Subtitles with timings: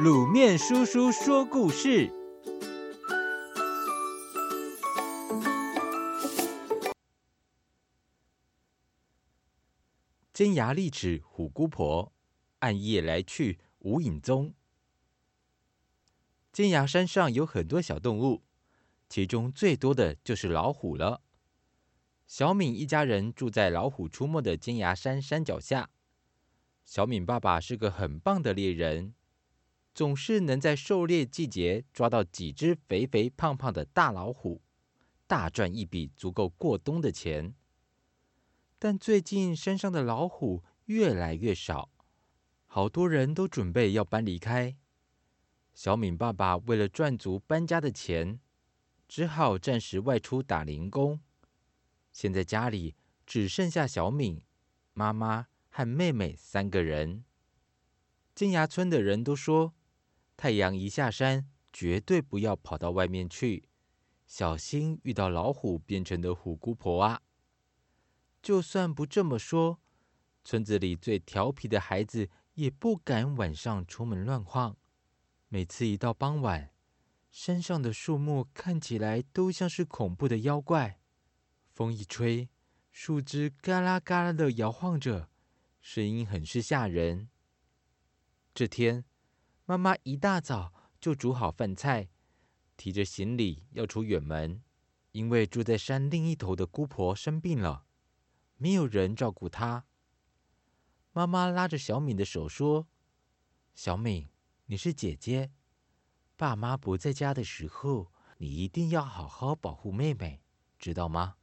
[0.00, 2.10] 卤面叔叔说故事：
[10.32, 12.10] 尖牙利齿虎姑婆，
[12.60, 14.54] 暗夜来去无影踪。
[16.50, 18.42] 尖牙山上有很多小动物，
[19.10, 21.20] 其中最多的就是老虎了。
[22.26, 25.90] 小敏一家人住在老虎出没的尖牙山山脚下。
[26.82, 29.14] 小敏爸爸是个很棒的猎人，
[29.94, 34.62] 总是能在狩猎季节抓到几只肥肥胖胖的大老虎，
[35.26, 37.54] 大赚一笔足够过冬的钱。
[38.78, 41.90] 但最近山上的老虎越来越少，
[42.66, 44.76] 好多人都准备要搬离开。
[45.74, 48.40] 小敏爸爸为了赚足搬家的钱，
[49.06, 51.20] 只好暂时外出打零工。
[52.12, 54.42] 现在家里只剩下小敏、
[54.92, 55.48] 妈妈。
[55.74, 57.24] 和妹妹三个人，
[58.34, 59.72] 金牙村的人都说，
[60.42, 63.68] 太阳一下山，绝对不要跑到外面去，
[64.26, 67.22] 小心遇到老虎变成的虎姑婆啊！
[68.42, 69.78] 就算不这么说，
[70.42, 74.76] 村子里最调皮的孩子也不敢晚上出门乱晃。
[75.46, 76.72] 每次一到傍晚，
[77.30, 80.98] 山上的树木看起来都像是恐怖的妖怪，
[81.70, 82.48] 风一吹，
[82.90, 85.30] 树枝嘎啦嘎啦的摇晃着。
[85.80, 87.28] 声音很是吓人。
[88.52, 89.04] 这天，
[89.64, 92.08] 妈妈一大早就煮好饭菜，
[92.76, 94.62] 提着行李要出远门，
[95.12, 97.86] 因为住在山另一头的姑婆生病了，
[98.56, 99.86] 没有人照顾她。
[101.12, 102.88] 妈妈拉着小敏的手说
[103.74, 104.28] ：“小敏，
[104.66, 105.52] 你是姐姐，
[106.36, 110.42] 爸妈不在家的时候，你一定要好好保护妹妹，
[110.78, 111.36] 知道吗？”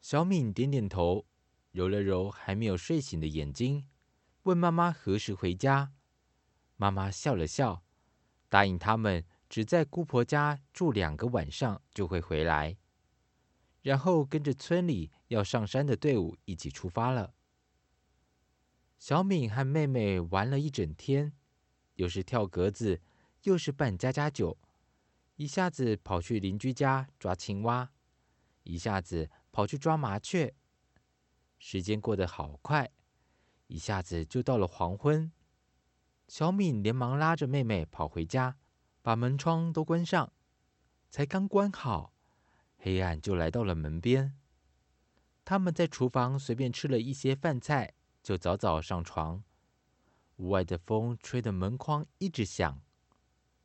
[0.00, 1.26] 小敏点点头。
[1.70, 3.86] 揉了揉还没有睡醒的眼睛，
[4.44, 5.92] 问妈妈何时回家。
[6.80, 7.82] 妈妈笑了笑，
[8.48, 12.76] 答应他们只在姑婆家住两个晚上就会回来，
[13.82, 17.34] 然后跟着村里要上山的队伍一起出发了。
[18.96, 21.32] 小敏和妹妹玩了一整天，
[21.94, 23.02] 又是跳格子，
[23.42, 24.56] 又是扮家家酒，
[25.34, 27.90] 一下子跑去邻居家抓青蛙，
[28.62, 30.54] 一下子跑去抓麻雀。
[31.58, 32.88] 时间过得好快，
[33.66, 35.32] 一下子就到了黄昏。
[36.28, 38.58] 小敏连忙拉着妹妹跑回家，
[39.02, 40.30] 把门窗都关上。
[41.08, 42.12] 才刚关好，
[42.76, 44.36] 黑暗就来到了门边。
[45.44, 49.42] 他们在厨房随便吃了一些饭菜，就早早上床。
[50.36, 52.80] 屋外的风吹得门框一直响。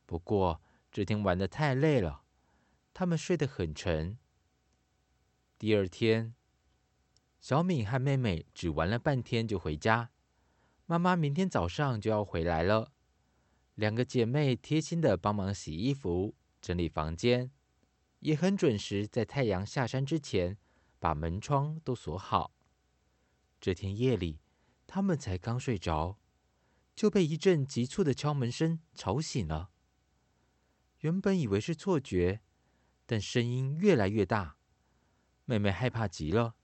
[0.05, 2.23] 不过这天玩的太累了，
[2.93, 4.17] 他们睡得很沉。
[5.59, 6.33] 第二天。
[7.41, 10.11] 小敏和妹妹只玩了半天就回家，
[10.85, 12.91] 妈妈明天早上就要回来了。
[13.75, 17.51] 两个姐妹贴心的帮忙洗衣服、整理房间，
[18.19, 20.57] 也很准时在太阳下山之前
[20.99, 22.53] 把门窗都锁好。
[23.61, 24.41] 这天夜里，
[24.85, 26.19] 他们才刚睡着，
[26.93, 29.71] 就被一阵急促的敲门声吵醒了。
[30.99, 32.41] 原本以为是错觉，
[33.05, 34.57] 但声音越来越大，
[35.45, 36.55] 妹妹害怕极了。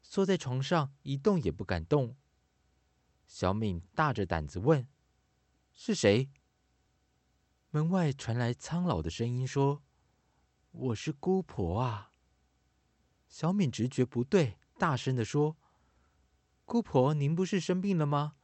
[0.00, 2.16] 缩在床上一动也不敢动。
[3.34, 4.86] 小敏大着胆子问
[5.72, 6.28] ：“是谁？”
[7.72, 9.82] 门外传来苍老的声音说
[10.70, 12.12] ：“我是姑婆啊。”
[13.26, 15.56] 小敏直觉不对，大声地说
[16.66, 18.34] ：“姑婆，您不是生病了吗？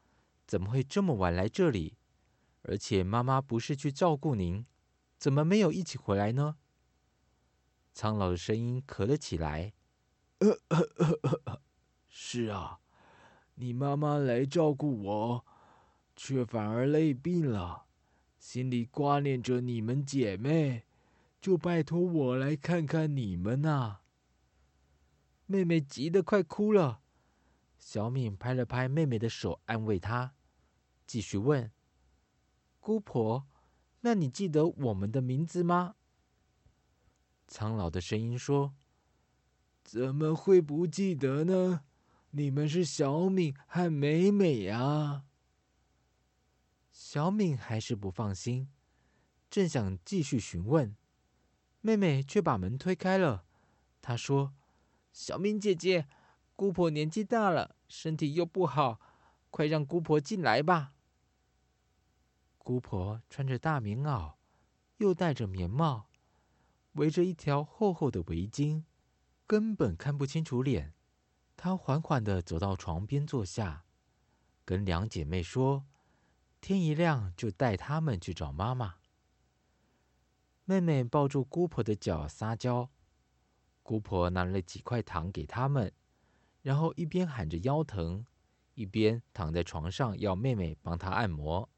[0.47, 1.99] 怎么会这么晚来这里？
[2.63, 4.65] 而且妈妈不是去照顾您，
[5.19, 6.57] 怎么没有一起回来呢？”
[7.93, 9.75] 苍老的声音咳了起来。
[10.39, 11.63] 呃呃呃呃，
[12.09, 12.81] 是啊，
[13.61, 15.45] 你妈妈来照顾我，
[16.15, 17.87] 却反而累病了，
[18.39, 20.85] 心里挂念着你们姐妹，
[21.41, 23.99] 就拜托我来看看你们呐。
[25.47, 27.01] 妹妹急得快哭了，
[27.79, 30.35] 小敏拍了拍妹妹的手，安慰她，
[31.07, 31.73] 继续问
[32.79, 33.47] ：“姑婆，
[34.03, 35.97] 那你记得我们的名字吗？”
[37.49, 38.75] 苍老的声音说。
[39.83, 41.83] 怎么会不记得呢？
[42.31, 45.25] 你们是小敏和美美呀。
[46.91, 48.69] 小敏还是不放心，
[49.49, 50.95] 正想继续询问，
[51.81, 53.45] 妹妹却把门推开了。
[54.03, 54.55] 她说
[55.13, 56.07] ：“小敏姐姐，
[56.55, 59.01] 姑婆年纪大了，身体又不好，
[59.51, 60.93] 快让姑婆进来吧。”
[62.59, 64.35] 姑婆穿着大棉袄，
[64.99, 66.11] 又戴着棉帽，
[66.93, 68.85] 围着一条厚厚的围巾。
[69.47, 70.93] 根本看不清楚脸，
[71.59, 73.85] 她缓缓地走到床边坐下，
[74.65, 75.85] 跟两姐妹说
[76.63, 78.99] ：“天一亮就带他们去找妈妈。
[80.65, 82.89] 妹妹抱住姑婆的脚撒娇，
[83.83, 85.93] 姑婆拿了几块糖给他们，
[86.63, 88.25] 然后一边喊着腰疼，
[88.75, 91.69] 一边躺在床上要妹妹帮她按摩。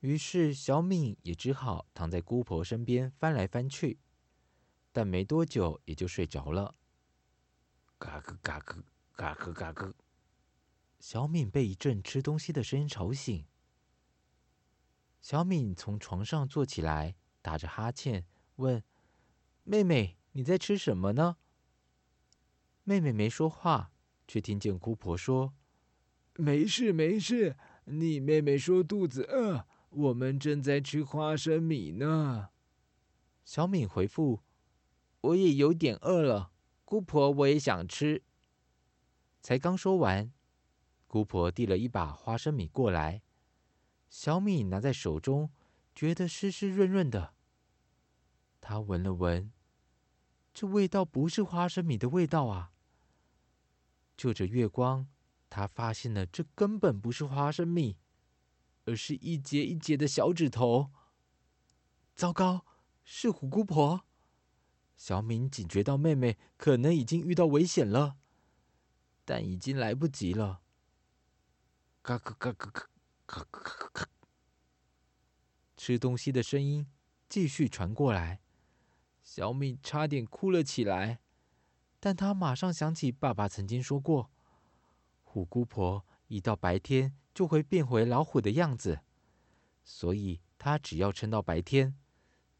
[0.00, 4.00] 于是小敏也只好躺在姑婆身边翻来翻去，
[4.90, 6.74] 但没多久也就睡着了。
[8.04, 8.84] 嘎咯嘎咯
[9.16, 9.94] 嘎咯嘎咯，
[11.00, 13.46] 小敏被一阵吃东西的声音吵醒。
[15.22, 17.16] 小敏从床上坐起来。
[17.40, 18.24] 打着哈欠
[18.56, 18.82] 问
[19.64, 21.36] ：“妹妹，你在吃什么呢？”
[22.84, 23.92] 妹妹没说话，
[24.26, 25.52] 却听见姑婆说
[26.36, 32.48] ：“没事没事，你妹妹说肚子饿，我们正在吃花生米呢。”
[33.44, 34.40] 小敏回复
[35.20, 36.50] ：“我也有点饿了，
[36.94, 38.22] 姑婆，我也想吃。”
[39.42, 40.32] 才刚说完，
[41.08, 43.22] 姑婆递了一把花生米过来，
[44.08, 45.50] 小米拿在手中，
[45.92, 47.34] 觉得湿湿润润的。
[48.60, 49.50] 他闻了闻，
[50.52, 52.70] 这味道不是花生米的味道啊！
[54.16, 55.08] 就着月光，
[55.50, 57.98] 他发现了这根本不是花生米，
[58.84, 60.92] 而是一节一节的小指头。
[62.14, 62.64] 糟糕，
[63.02, 64.06] 是虎姑婆！
[64.96, 68.16] 小敏警觉到妹妹可能已经遇到危险了，
[69.24, 70.62] 但已经来不及了。
[72.02, 72.88] 嘎咯嘎咯嘎，
[73.26, 74.08] 嘎咯嘎嘎，
[75.76, 76.86] 吃东西的声音
[77.28, 78.40] 继续传过来。
[79.22, 81.20] 小敏差点哭了起来，
[81.98, 84.30] 但她马上想起爸爸曾经说过，
[85.22, 89.00] 虎姑婆一到白天就会变回老虎的样子，
[89.82, 91.96] 所以她只要撑到白天，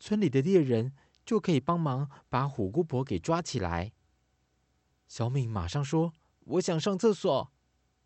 [0.01, 0.95] 村里的猎人
[1.25, 3.93] 就可以帮忙把虎姑婆给抓起来。
[5.07, 7.53] 小敏马上说：“我想上厕所。”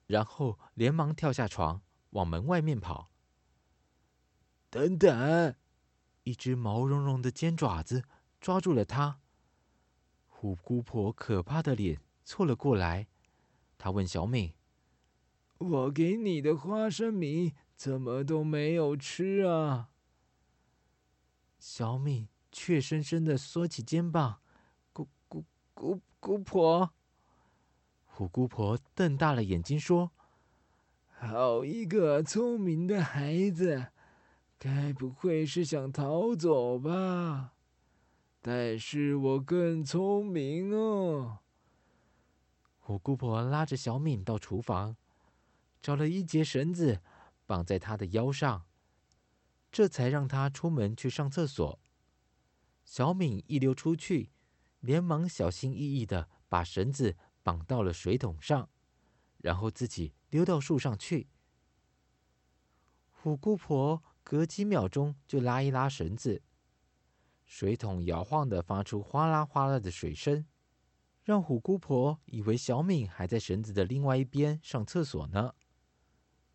[0.07, 3.11] 然后连忙跳下床，往门外面跑。
[4.71, 5.55] 等等，
[6.25, 8.05] 一只毛茸茸的尖爪子。
[8.41, 9.19] 抓住了他，
[10.29, 13.09] 虎姑婆可怕的脸凑了过来。
[13.77, 14.55] 她问小敏
[15.59, 19.91] ：“我给你的花生米怎么都没有吃啊？”
[21.59, 24.41] 小敏怯生生的缩起肩膀
[24.93, 26.91] ：“姑姑姑姑婆。”
[28.07, 30.11] 虎姑婆瞪大了眼睛说
[31.19, 33.89] ：“好一个聪明的孩子，
[34.59, 37.55] 该不会是想逃走吧？”
[38.43, 41.39] 但是我更聪明哦！
[42.79, 44.97] 虎姑婆拉着小敏到厨房，
[45.83, 47.01] 找了一节绳子
[47.47, 48.65] 绑在她的腰上，
[49.71, 51.79] 这才让她出门去上厕所。
[52.89, 54.31] 小敏一溜出去，
[54.81, 58.71] 连忙小心翼翼地把绳子绑到了水桶上，
[59.37, 61.29] 然后自己溜到树上去。
[63.11, 66.41] 虎姑婆隔几秒钟就拉一拉绳子。
[67.45, 70.47] 水桶摇晃的发出哗啦哗啦的水声，
[71.23, 75.55] 让虎姑婆以为小敏还在绳子的另外一边上厕所呢。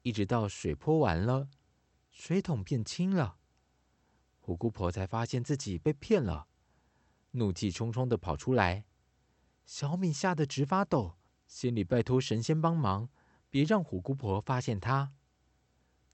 [0.02, 1.48] 一直到水泼完了，
[2.10, 3.38] 水桶变轻了，
[4.46, 6.48] 虎姑婆才发现自己被骗了，
[7.32, 8.84] 怒气冲冲的跑出来。
[9.64, 11.16] 小敏吓得直发抖，
[11.48, 13.08] 心里拜托神仙帮忙，
[13.50, 15.14] 别让虎姑婆发现她。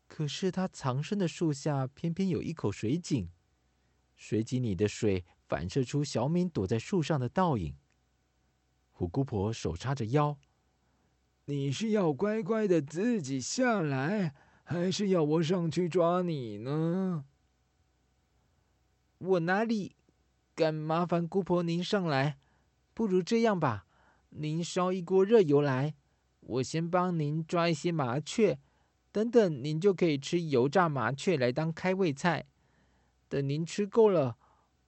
[0.07, 3.31] 可是她藏身的树下偏偏有一口水井。
[4.15, 7.75] 水井里的水反射出小敏躲在树上的倒影。
[8.91, 10.37] 虎姑婆手叉着腰
[11.45, 17.25] ：“你是要乖乖的自己下来，还是要我上去抓你呢
[19.19, 19.97] ？”“我哪里
[20.55, 22.37] 敢麻烦姑婆您上来？
[22.93, 23.85] 不如这样吧，
[24.29, 25.93] 您烧一锅热油来，
[26.39, 28.57] 我先帮您抓一些麻雀，
[29.11, 32.45] 等等您就可以吃油炸麻雀来当开胃菜。”
[33.27, 34.37] 等您吃够了，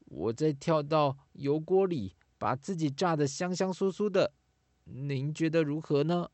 [0.05, 4.33] 我再跳到油锅里，把自己炸得香香酥酥的。
[4.85, 6.29] 您觉得如何呢？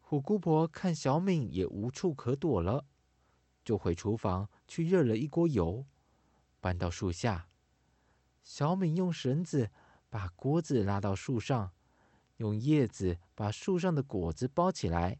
[0.00, 2.86] 虎姑婆看小敏也无处可躲了，
[3.64, 5.84] 就回厨房去热了一锅油，
[6.60, 7.48] 搬到树下。
[8.42, 9.70] 小敏用绳子
[10.08, 11.72] 把锅子拉到树上，
[12.36, 15.18] 用叶子把树上的果子包起来，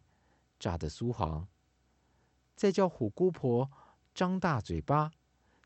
[0.58, 1.48] 炸得酥黄，
[2.54, 3.70] 再叫虎姑婆。
[4.12, 5.12] 张大嘴巴，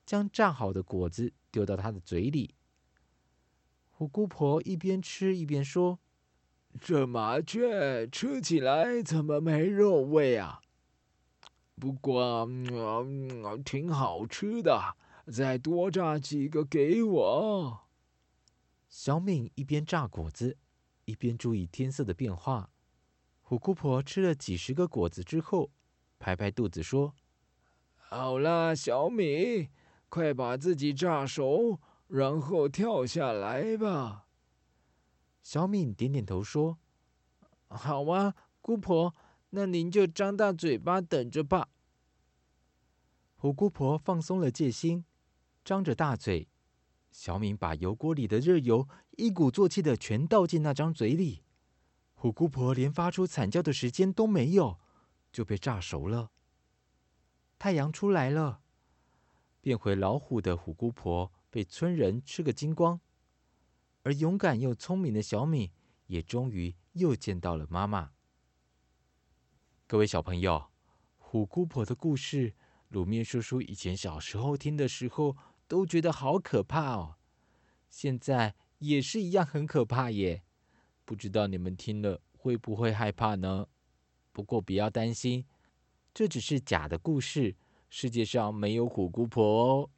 [0.04, 2.54] 将炸好的果子丢到他的嘴里。
[3.90, 5.98] 虎姑婆一边吃一边说
[6.78, 10.60] ：“这麻雀吃起来怎么没肉味啊？
[11.76, 14.94] 不过，嗯，挺好吃的，
[15.26, 17.80] 再多炸几个给我。”
[18.88, 20.56] 小敏一边炸果子，
[21.04, 22.70] 一边注意天色的变化。
[23.40, 25.70] 虎姑婆吃了几十个果子之后，
[26.18, 27.14] 拍拍肚子说
[27.96, 29.68] ：“好了，小敏，
[30.08, 34.26] 快把自己炸熟，然后跳下来吧。”
[35.42, 36.78] 小敏点点头说
[37.68, 39.14] ：“好啊，姑婆，
[39.50, 41.68] 那您就张大嘴巴等着吧。”
[43.36, 45.04] 虎姑婆放松了戒心，
[45.64, 46.48] 张着大嘴。
[47.10, 51.44] 小敏把油锅里的热油一鼓作气的全倒进那张嘴里，
[52.12, 54.80] 虎姑婆连发出惨叫的时间都没有，
[55.30, 56.32] 就被炸熟了。
[57.56, 58.62] 太阳出来了，
[59.60, 63.00] 变回老虎的虎姑婆被村人吃个精光，
[64.02, 65.70] 而勇敢又聪明的小敏
[66.06, 68.10] 也终于又见到了妈妈。
[69.86, 70.70] 各位小朋友，
[71.16, 72.54] 虎姑婆的故事。
[72.90, 77.16] 卤面叔叔以前小时候听的时候，都觉得好可怕哦。
[77.88, 80.42] 现在也是一样很可怕耶。
[81.04, 83.66] 不知道你们听了会不会害怕呢？
[84.32, 85.44] 不过不要担心，
[86.12, 87.56] 这只是假的故事，
[87.88, 89.90] 世界上没有虎姑婆哦。